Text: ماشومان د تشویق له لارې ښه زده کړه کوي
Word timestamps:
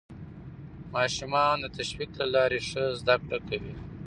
ماشومان 0.95 1.55
د 1.61 1.65
تشویق 1.77 2.11
له 2.21 2.27
لارې 2.33 2.59
ښه 2.69 2.83
زده 2.99 3.15
کړه 3.25 3.37
کوي 3.47 3.73